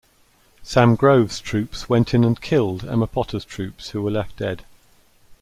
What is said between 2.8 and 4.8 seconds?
Emma Potter's troops who were left dead.